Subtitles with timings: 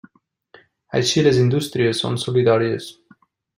[0.99, 2.91] Així les indústries són solidàries.